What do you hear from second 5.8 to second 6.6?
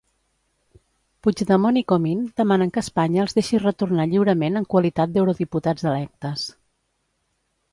electes.